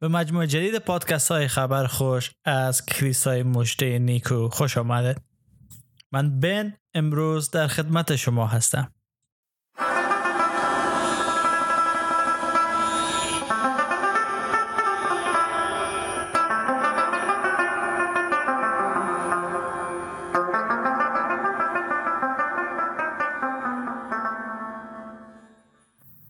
[0.00, 5.20] به مجموعه جدید پادکست های خبر خوش از کلیسای مجده نیکو خوش آمدید.
[6.12, 8.92] من بن امروز در خدمت شما هستم.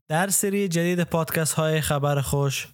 [0.08, 2.73] در سری جدید پادکست های خبر خوش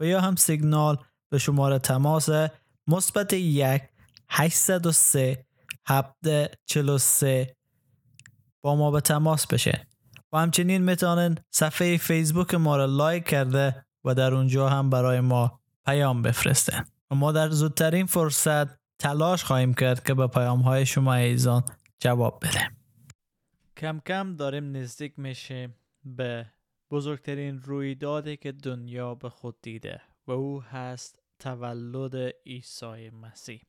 [0.00, 0.96] و یا هم سیگنال
[1.30, 2.28] به شماره تماس
[2.86, 3.82] مثبت یک
[4.28, 5.46] 803
[5.86, 7.56] 743
[8.62, 9.86] با ما به تماس بشه.
[10.32, 15.60] و همچنین می‌تونن صفحه فیسبوک ما را لایک کرده و در اونجا هم برای ما
[15.86, 21.14] پیام بفرستن و ما در زودترین فرصت تلاش خواهیم کرد که به پیام های شما
[21.14, 21.64] ایزان
[22.00, 22.76] جواب بدیم
[23.76, 25.74] کم کم داریم نزدیک میشیم
[26.04, 26.46] به
[26.90, 33.62] بزرگترین رویدادی که دنیا به خود دیده و او هست تولد عیسی مسیح.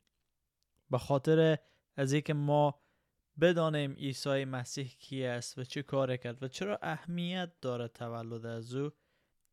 [0.90, 1.58] به خاطر
[1.96, 2.80] از اینکه ما
[3.40, 8.74] بدانیم عیسی مسیح کی است و چه کار کرد و چرا اهمیت داره تولد از
[8.74, 8.90] او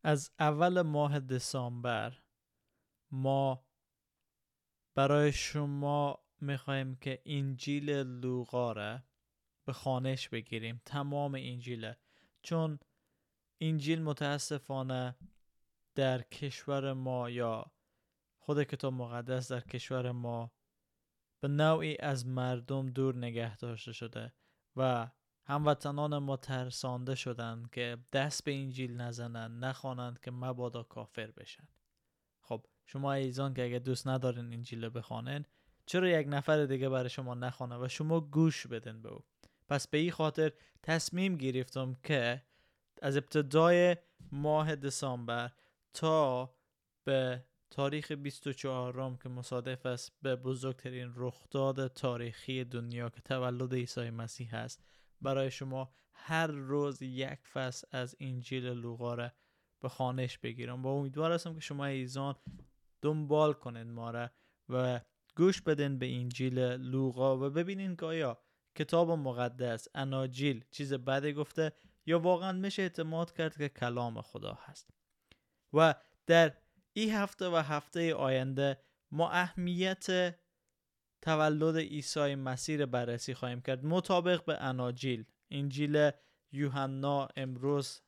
[0.02, 2.18] از اول ماه دسامبر
[3.10, 3.66] ما
[4.94, 8.98] برای شما می‌خواهیم که انجیل لوقا را
[9.64, 11.96] به خانش بگیریم تمام انجیله
[12.42, 12.78] چون
[13.60, 15.16] انجیل متاسفانه
[15.94, 17.72] در کشور ما یا
[18.38, 20.52] خود کتاب مقدس در کشور ما
[21.40, 24.32] به نوعی از مردم دور نگه داشته شده
[24.76, 25.10] و
[25.44, 31.68] هموطنان ما ترسانده شدند که دست به انجیل نزنند نخوانند که مبادا کافر بشن.
[32.40, 35.44] خب شما ایزان که اگه دوست ندارین انجیل بخوانن
[35.86, 39.24] چرا یک نفر دیگه برای شما نخوانه و شما گوش بدن به او؟
[39.68, 40.52] پس به این خاطر
[40.82, 42.42] تصمیم گرفتم که
[43.02, 43.96] از ابتدای
[44.32, 45.50] ماه دسامبر
[45.94, 46.50] تا
[47.04, 54.54] به تاریخ 24 که مصادف است به بزرگترین رخداد تاریخی دنیا که تولد عیسی مسیح
[54.54, 54.84] است.
[55.20, 59.32] برای شما هر روز یک فصل از انجیل لوقا را
[59.80, 60.86] به خانش بگیرم.
[60.86, 62.34] و امیدوار هستم که شما ایزان
[63.02, 64.30] دنبال کنید ما را
[64.68, 65.00] و
[65.36, 68.38] گوش بدین به انجیل لوقا و ببینین که آیا
[68.74, 71.72] کتاب مقدس اناجیل چیز بدی گفته
[72.06, 74.90] یا واقعا میشه اعتماد کرد که کلام خدا هست.
[75.72, 75.94] و
[76.26, 76.52] در
[76.92, 78.78] این هفته و هفته آینده
[79.10, 80.36] ما اهمیت
[81.22, 83.84] تولد عیسی مسیر بررسی خواهیم کرد.
[83.84, 86.10] مطابق به اناجیل انجیل
[86.52, 88.00] یوحنا امروز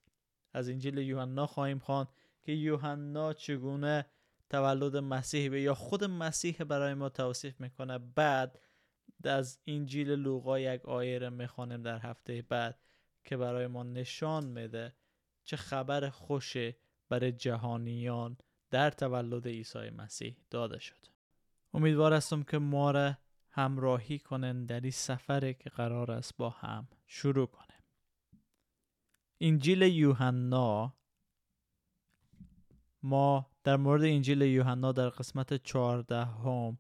[0.53, 2.09] از انجیل یوحنا خواهیم خواند
[2.43, 4.07] که یوحنا چگونه
[4.51, 7.99] تولد مسیح به یا خود مسیح برای ما توصیف می‌کنه.
[7.99, 8.59] بعد
[9.25, 12.79] از انجیل لوقا یک آیه را می‌خوانیم در هفته بعد.
[13.25, 14.95] که برای ما نشان میده
[15.45, 16.75] چه خبر خوشی
[17.09, 18.37] برای جهانیان
[18.71, 21.07] در تولد عیسی مسیح داده شد.
[21.75, 23.15] امیدوار هستم که ما را
[23.51, 27.83] همراهی کنن در این سفری که قرار است با هم شروع کنیم.
[29.41, 30.95] انجیل یوحنا
[33.03, 36.79] ما در مورد انجیل یوحنا در قسمت 14 هم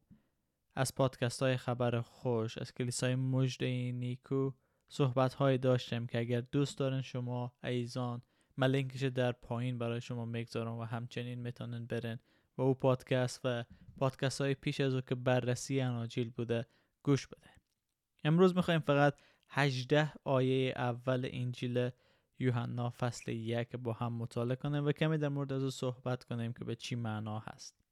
[0.75, 4.51] از پادکست های خبر خوش از کلیسای مجده نیکو
[4.89, 8.23] صحبت های داشتیم که اگر دوست دارن شما ایزان
[8.57, 12.19] من لینکش در پایین برای شما می‌گذارم و همچنین می‌تونن برن
[12.59, 13.65] و او پادکست و
[13.99, 16.67] پادکست های پیش از او که بررسی اناجیل بوده
[17.03, 17.51] گوش بده.
[18.25, 19.15] امروز می‌خوایم فقط
[19.49, 21.91] 18 آیه اول انجیل
[22.39, 26.53] یوحنا فصل یک با هم مطالعه کنیم و کمی در مورد از او صحبت کنیم
[26.53, 27.88] که به چی معنا هست.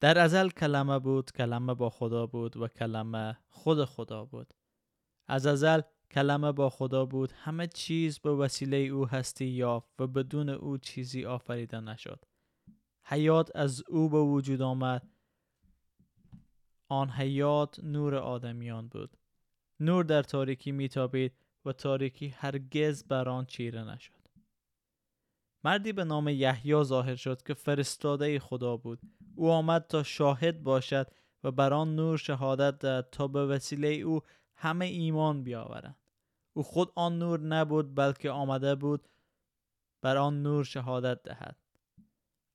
[0.00, 4.54] در ازل کلمه بود کلمه با خدا بود و کلمه خود خدا بود.
[5.26, 5.80] از ازل
[6.10, 11.24] کلمه با خدا بود همه چیز به وسیله او هستی یافت و بدون او چیزی
[11.24, 12.24] آفریده نشد.
[13.04, 15.08] حیات از او به وجود آمد.
[16.88, 19.16] آن حیات نور آدمیان بود.
[19.80, 21.32] نور در تاریکی میتابید
[21.64, 24.20] و تاریکی هرگز بر آن چیره نشد.
[25.64, 29.00] مردی به نام یحیی ظاهر شد که فرستاده خدا بود.
[29.40, 31.06] او آمد تا شاهد باشد
[31.44, 34.20] و بر آن نور شهادت دهد تا به وسیله او
[34.54, 35.96] همه ایمان بیاورند.
[36.52, 39.08] او خود آن نور نبود بلکه آمده بود
[40.02, 41.56] بر آن نور شهادت دهد.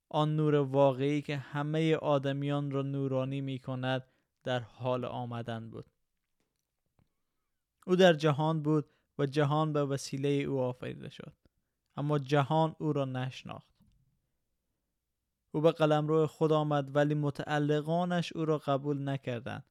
[0.08, 4.06] آن نور واقعی که همه آدمیان را نورانی می کند
[4.44, 5.86] در حال آمدن بود.
[7.86, 11.32] او در جهان بود و جهان به وسیله او آفریده شد.
[11.96, 13.75] اما جهان او را نشناخت.
[15.56, 19.64] او به قلمرو خود آمد ولی متعلقانش او را قبول نکردند.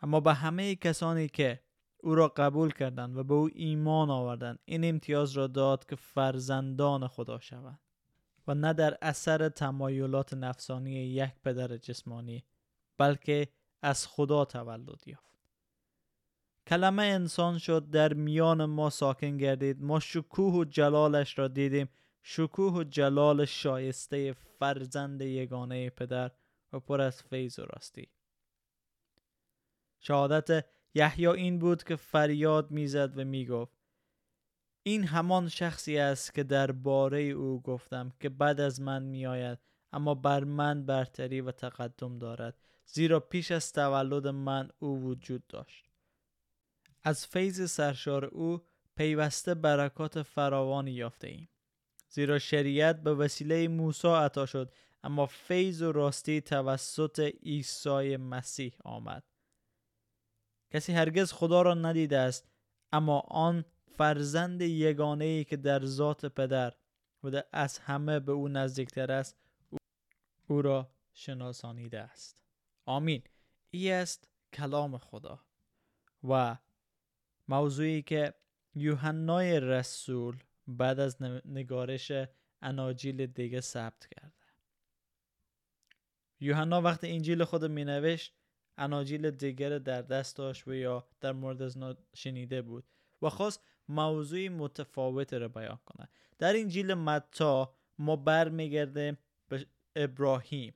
[0.00, 1.60] اما به همه کسانی که
[1.98, 7.08] او را قبول کردند و به او ایمان آوردند این امتیاز را داد که فرزندان
[7.08, 7.80] خدا شوند
[8.46, 12.44] و نه در اثر تمایلات نفسانی یک پدر جسمانی
[12.98, 13.48] بلکه
[13.82, 15.38] از خدا تولد یافت.
[16.66, 19.82] کلمه انسان شد در میان ما ساکن گردید.
[19.82, 21.88] ما شکوه و جلالش را دیدیم.
[22.22, 26.30] شکوه و جلال شایسته فرزند یگانه پدر
[26.72, 28.08] و پر از فیض و راستی.
[30.00, 33.82] شهادت یحیی این بود که فریاد می‌زد و می‌گفت
[34.82, 39.58] این همان شخصی است که در باره او گفتم که بعد از من میآید
[39.92, 45.90] اما بر من برتری و تقدم دارد زیرا پیش از تولد من او وجود داشت.
[47.02, 48.62] از فیض سرشار او
[48.96, 51.48] پیوسته برکات فراوانی یافته ایم
[52.14, 54.72] زیرا شریعت به وسیله موسی عطا شد
[55.04, 59.22] اما فیض و راستی توسط عیسی مسیح آمد.
[60.70, 62.48] کسی هرگز خدا را ندیده است
[62.92, 66.72] اما آن فرزند یگانه ای که در ذات پدر
[67.22, 69.36] و از همه به او نزدیکتر است
[70.48, 72.42] او را شناسانیده است.
[72.86, 73.22] آمین.
[73.70, 75.40] ای است کلام خدا.
[76.28, 76.56] و
[77.48, 78.34] موضوعی که
[78.74, 80.36] یوحنای رسول
[80.76, 82.12] بعد از نگارش
[82.62, 84.32] اناجیل دیگه ثبت کرده.
[86.40, 88.34] یوحنا وقتی انجیل خود می نوشت
[88.78, 91.78] اناجیل دیگر در دست داشت و یا در مورد از
[92.14, 92.84] شنیده بود
[93.22, 96.08] و خواست موضوعی متفاوت را بیان کنه.
[96.38, 99.66] در انجیل متا ما برمیگردیم به
[99.96, 100.74] ابراهیم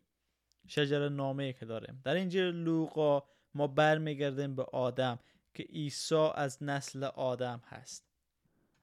[0.66, 2.00] شجر نامه که داریم.
[2.04, 3.22] در انجیل لوقا
[3.54, 5.18] ما برمیگردیم به آدم
[5.54, 8.15] که عیسی از نسل آدم هست.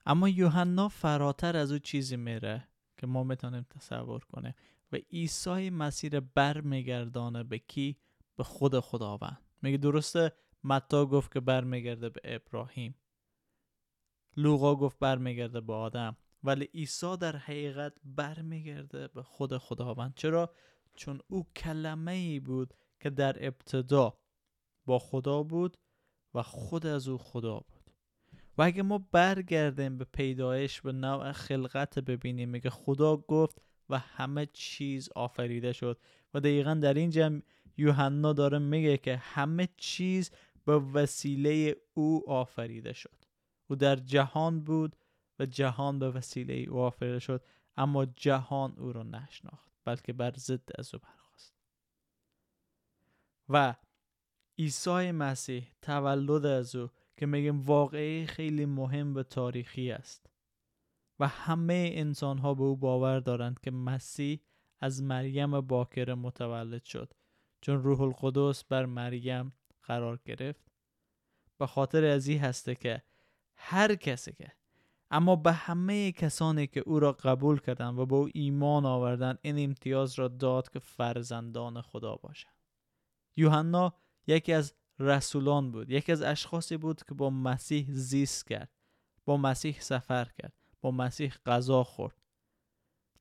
[0.06, 2.68] اما یوحنا فراتر از او چیزی میره
[2.98, 4.54] که ما می‌تونیم تصور کنیم.
[4.92, 7.98] و عیسی مسیر برمیگردانه به کی؟
[8.36, 9.42] به خود خداوند.
[9.62, 10.32] میگه درسته؟
[10.64, 12.96] متا گفت که برمیگرده به ابراهیم.
[14.38, 16.18] لوقا گفت برمیگرده به آدم.
[16.44, 20.14] ولی عیسی در حقیقت برمیگرده به خود خداوند.
[20.16, 20.54] چرا؟
[20.96, 24.20] چون او کلمه ای بود که در ابتدا
[24.86, 25.78] با خدا بود
[26.34, 27.83] و خود از او خدا بود.
[28.58, 34.46] و اگه ما برگردیم به پیدایش به نوع خلقت ببینیم میگه خدا گفت و همه
[34.54, 36.00] چیز آفریده شد.
[36.34, 37.42] و دقیقا در اینجا
[37.78, 40.32] یوحنا داره میگه که همه چیز
[40.66, 43.26] به وسیله او آفریده شد.
[43.70, 44.96] او در جهان بود
[45.40, 47.46] و جهان به وسیله او آفریده شد
[47.78, 51.54] اما جهان او را نشناخت بلکه بر ضد از او برخواست
[53.50, 53.76] و
[54.58, 56.90] عیسی مسیح تولد از او
[57.24, 60.30] که میگیم واقعی خیلی مهم و تاریخی است.
[61.20, 64.40] و همه انسان ها به او باور دارند که مسیح
[64.80, 67.14] از مریم باکر متولد شد
[67.62, 69.54] چون روح القدس بر مریم
[69.84, 70.72] قرار گرفت.
[71.58, 73.04] به خاطر از این هسته که
[73.56, 74.52] هر کسی که
[75.12, 79.64] اما به همه کسانی که او را قبول کردند و به او ایمان آوردند این
[79.64, 82.54] امتیاز را داد که فرزندان خدا باشند.
[83.36, 83.94] یوحنا
[84.28, 85.90] یکی از رسولان بود.
[85.90, 88.70] یکی از اشخاصی بود که با مسیح زیست کرد
[89.26, 92.22] با مسیح سفر کرد با مسیح غذا خورد.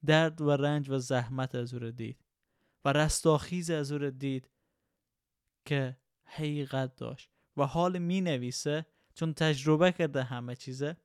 [0.04, 2.24] درد و رنج و زحمت از او دید
[2.84, 4.50] و رستاخیز از او دید
[5.64, 10.96] که حقیقت داشت و حال می نویسه چون تجربه کرده همه چیزه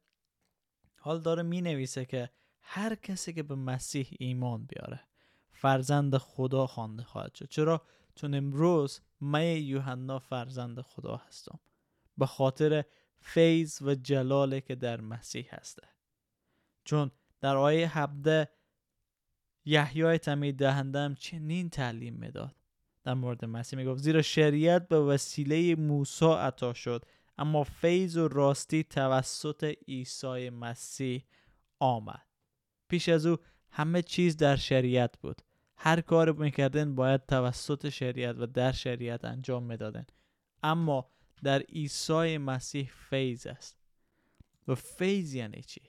[0.99, 2.29] حال داره می نویسه که
[2.61, 4.99] هر کسی که به مسیح ایمان بیاره
[5.51, 7.49] فرزند خدا خوانده خواهد شد.
[7.49, 7.81] چرا؟
[8.17, 11.59] چون امروز من یوحنا فرزند خدا هستم.
[12.17, 12.83] به خاطر
[13.19, 15.87] فیض و جلاله که در مسیح هسته.
[16.83, 18.49] چون در آیه 17
[19.65, 22.55] یحیای تمید دهندم چنین تعلیم می‌داد.
[23.03, 27.05] در مورد مسیح می‌گفت زیرا شریعت به وسیله موسی عطا شد
[27.37, 31.23] اما فیض و راستی توسط عیسی مسیح
[31.79, 32.27] آمد.
[32.87, 33.37] پیش از او
[33.71, 35.41] همه چیز در شریعت بود.
[35.77, 40.05] هر کار می‌کردن باید توسط شریعت و در شریعت انجام می‌دادن.
[40.63, 41.11] اما
[41.43, 43.77] در عیسی مسیح فیض است.
[44.67, 45.81] و فیض یعنی چی؟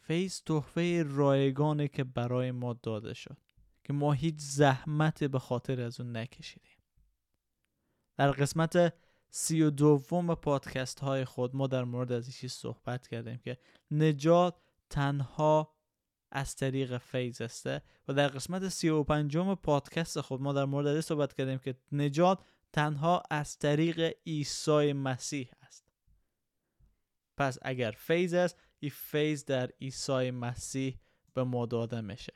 [0.00, 3.36] فیض تحفه رایگانه که برای ما داده شد
[3.84, 6.78] که ما هیچ زحمت به خاطر از اون نکشیدیم.
[8.16, 8.94] در قسمت
[9.30, 13.58] سی و دوم پادکست های خود ما در مورد از چیز صحبت کردیم که
[13.90, 14.54] نجات
[14.90, 15.77] تنها
[16.32, 17.66] از طریق فیض است
[18.08, 22.38] و در قسمت سی و پنجم پادکست خود ما در مورد صحبت کردیم که نجات
[22.72, 25.84] تنها از طریق عیسی مسیح است.
[27.36, 30.98] پس اگر فیض است این فیض در عیسی مسیح
[31.34, 32.32] به ما داده میشه.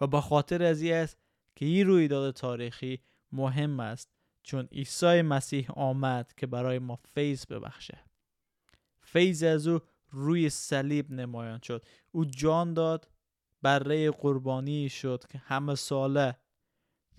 [0.00, 1.18] و با خاطر از این است
[1.56, 3.00] که این رویداد تاریخی
[3.32, 4.10] مهم است
[4.42, 7.98] چون عیسی مسیح آمد که برای ما فیض ببخشه.
[9.00, 9.80] فیض از او
[10.14, 11.84] روی صلیب نمایان شد.
[12.10, 13.08] او جان داد
[13.62, 16.36] بره قربانی شد که همه ساله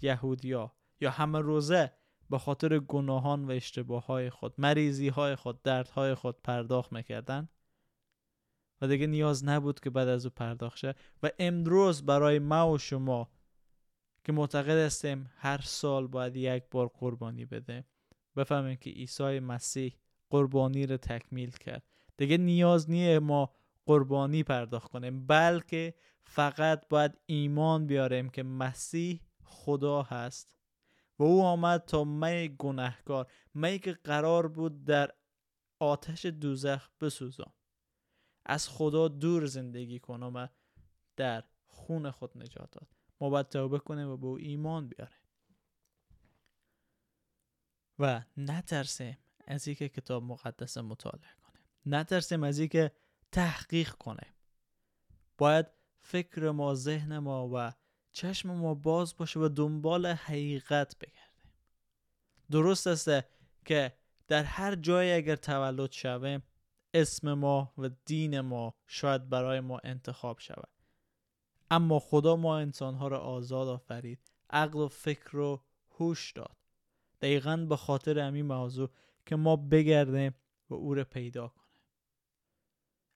[0.02, 1.92] یهودیا یا همه روزه
[2.30, 7.50] به خاطر گناهان و اشتباه های خود مریضی های خود دردهای خود پرداخت می‌کردن.
[8.82, 10.96] و دیگه نیاز نبود که بعد از او پرداخت شه.
[11.24, 13.32] و امروز برای ما و شما
[14.24, 17.86] که معتقد هستیم هر سال باید یک بار قربانی بده
[18.36, 19.98] بفهمیم که عیسی مسیح
[20.30, 21.84] قربانی رو تکمیل کرد.
[22.18, 23.54] دیگه نیاز نیه ما
[23.86, 25.94] قربانی پرداخت کنیم بلکه
[26.24, 30.58] فقط باید ایمان بیاریم که مسیح خدا هست
[31.20, 35.12] و او آمد تا می گناهکار می که قرار بود در
[35.80, 37.54] آتش دوزخ بسوزم
[38.46, 40.48] از خدا دور زندگی کنم و
[41.16, 42.88] در خون خود نجات داد.
[43.22, 45.18] ما باید توبه کنیم و به او ایمان بیاریم.
[48.00, 49.18] و نترسیم
[49.48, 51.45] از اینکه کتاب مقدس مطالعه
[51.86, 52.92] نترسیم از اینکه
[53.32, 54.34] تحقیق کنیم.
[55.38, 55.66] باید
[56.00, 57.74] فکر ما ذهن ما و
[58.12, 61.52] چشم ما باز باشه و دنبال حقیقت بگردیم.
[62.52, 63.10] درست است
[63.66, 63.94] که
[64.28, 66.44] در هر جایی اگر تولد شویم
[66.94, 70.70] اسم ما و دین ما شاید برای ما انتخاب شود.
[71.72, 76.58] اما خدا ما انسانها را آزاد آفرید عقل و فکر رو هوش داد.
[77.22, 78.90] دقیقا به خاطر همین موضوع
[79.26, 80.36] که ما بگردیم
[80.70, 81.65] و او را پیدا کنیم.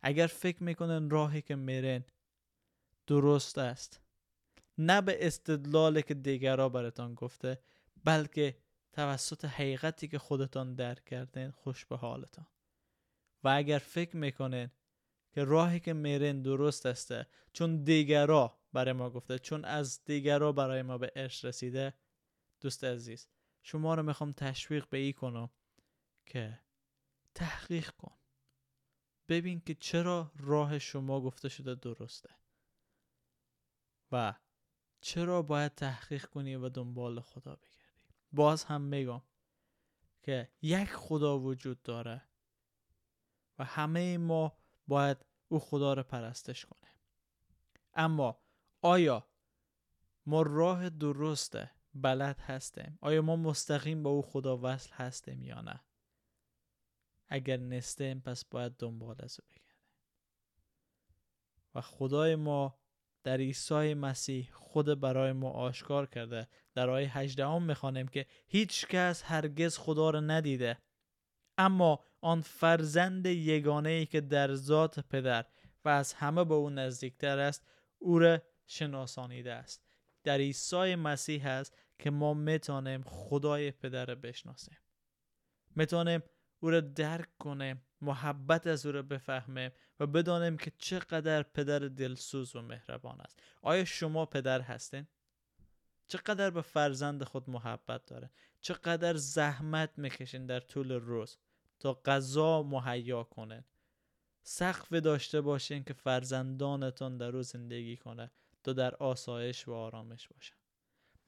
[0.01, 2.03] اگر فکر می‌کنن راهی که میرن
[3.07, 4.01] درست است.
[4.77, 7.61] نه به استدلال که دیگرها براتان گفته
[8.03, 8.57] بلکه
[8.91, 12.47] توسط حقیقتی که خودتان درک کردین خوش به حالتان
[13.43, 14.71] و اگر فکر می‌کنین
[15.31, 17.13] که راهی که میرین درست است
[17.53, 21.93] چون دیگرا برای ما گفته چون از دیگرا برای ما به عشق رسیده
[22.61, 23.27] دوست عزیز
[23.63, 25.49] شما رو می‌خوام تشویق به ای کنم
[26.25, 26.59] که
[27.35, 28.18] تحقیق کن.
[29.29, 32.29] ببین که چرا راه شما گفته شده درسته.
[34.11, 34.33] و
[35.01, 38.13] چرا باید تحقیق کنی و دنبال خدا بگردی.
[38.31, 39.21] باز هم میگم
[40.23, 42.21] که یک خدا وجود داره
[43.59, 44.57] و همه ما
[44.87, 46.93] باید او خدا رو پرستش کنیم.
[47.93, 48.39] اما
[48.81, 49.29] آیا
[50.25, 55.83] ما راه درسته بلد هستیم؟ آیا ما مستقیم با او خدا وصل هستیم یا نه؟
[57.29, 59.59] اگر نستیم پس باید دنبال از او
[61.75, 62.79] و خدای ما
[63.23, 66.47] در عیسی مسیح خود برای ما آشکار کرده.
[66.73, 70.77] در آیه 18 هم می‌خوانیم که هیچ کس هرگز خدا را ندیده.
[71.57, 75.45] اما آن فرزند یگانه ای که در ذات پدر
[75.85, 77.67] و از همه به او نزدیکتر است
[77.97, 79.85] او را شناسانیده است.
[80.23, 84.77] در عیسی مسیح است که ما می‌تونیم خدای پدر را بشناسیم.
[85.75, 86.23] می‌تونیم
[86.59, 92.55] او را درک کنیم محبت از او را بفهمیم و بدانیم که چقدر پدر دلسوز
[92.55, 93.43] و مهربان است.
[93.61, 95.07] آیا شما پدر هستین؟
[96.07, 98.31] چقدر به فرزند خود محبت داره.
[98.61, 101.37] چقدر زحمت می‌کشین در طول روز
[101.79, 103.65] تا غذا مهیا کنه.
[104.43, 108.31] سقف داشته باشین که فرزندانتان در او زندگی کنه
[108.63, 110.55] تا در آسایش و آرامش باشن.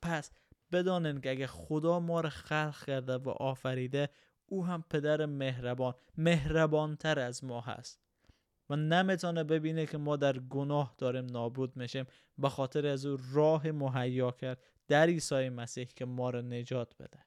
[0.01, 0.31] پس
[0.71, 4.09] بدانین که اگه خدا ما رو خلق کرده و آفریده
[4.51, 7.99] او هم پدر مهربان مهربانتر از ما هست.
[8.69, 12.05] و نمی‌تونه ببینه که ما در گناه داریم نابود میشیم
[12.37, 17.25] به خاطر از او راه مهیا کرد در عیسی مسیح که ما رو نجات بده.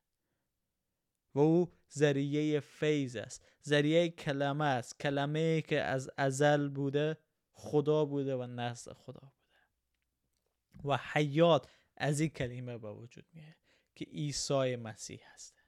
[1.34, 7.16] و او ذریعه فیض است ذریعه کلمه است کلمه که از ازل بوده
[7.52, 9.34] خدا بوده و نزد خدا بوده.
[10.84, 13.56] و حیات از این کلمه به وجود میه
[13.94, 15.63] که عیسی مسیح هست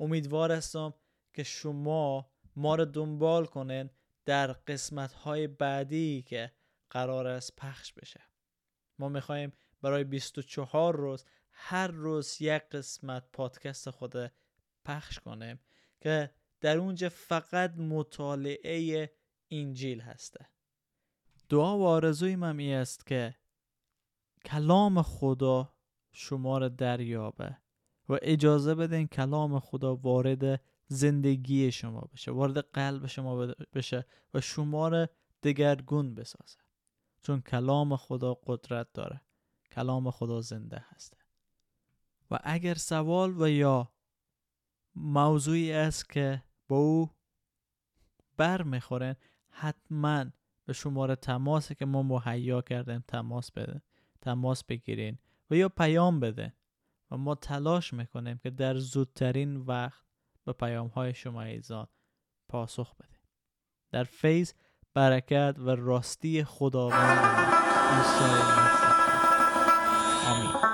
[0.00, 0.94] امیدوار هستم
[1.32, 3.90] که شما ما رو دنبال کنین
[4.24, 6.52] در قسمت های بعدی که
[6.90, 8.20] قرار است پخش بشه.
[8.98, 9.52] ما می‌خوایم
[9.82, 14.32] برای 24 روز هر روز یک قسمت پادکست خود
[14.84, 15.60] پخش کنیم
[16.00, 19.10] که در اونجا فقط مطالعه
[19.50, 20.48] انجیل هسته.
[21.48, 23.36] دعا و آرزوی من است که
[24.44, 25.74] کلام خدا
[26.12, 27.58] شما را دریابه.
[28.08, 34.88] و اجازه بدین کلام خدا وارد زندگی شما بشه وارد قلب شما بشه و شما
[34.88, 35.08] را
[35.42, 36.58] دگرگون بسازه.
[37.22, 39.20] چون کلام خدا قدرت داره.
[39.72, 41.16] کلام خدا زنده هسته.
[42.30, 43.92] و اگر سوال و یا
[44.94, 47.10] موضوعی است که با او
[48.36, 49.16] بر می‌خورن
[49.50, 50.24] حتما
[50.64, 53.82] به شماره تماسی که ما مهیا کردیم تماس بده
[54.20, 55.18] تماس بگیرین
[55.50, 56.52] و یا پیام بده.
[57.10, 60.04] و ما تلاش می‌کنیم که در زودترین وقت
[60.44, 61.86] به پیام های شما ایزان
[62.48, 63.20] پاسخ بدیم.
[63.92, 64.52] در فیض
[64.94, 67.18] برکت و راستی خداوند
[67.90, 68.98] عیسی مسیح.
[70.30, 70.67] آمین.